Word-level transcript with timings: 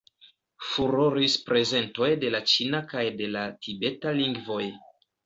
Furoris 0.67 1.35
prezentoj 1.49 2.09
de 2.23 2.31
la 2.37 2.41
ĉina 2.53 2.79
kaj 2.95 3.05
de 3.21 3.29
la 3.37 3.45
tibeta 3.67 4.15
lingvoj. 4.23 4.65